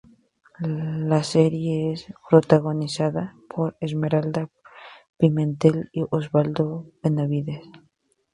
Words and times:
La 0.61 1.23
serie 1.23 1.91
es 1.93 2.07
protagonizada 2.27 3.35
por 3.47 3.77
Esmeralda 3.79 4.49
Pimentel 5.19 5.91
y 5.93 6.01
Osvaldo 6.09 6.87
Benavides. 7.03 7.63